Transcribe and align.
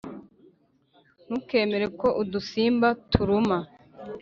ntukemere 1.25 1.85
ko 1.99 2.07
udusimba 2.21 2.87
turuma. 3.11 3.57